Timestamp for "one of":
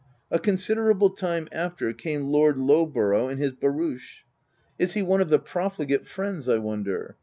5.03-5.29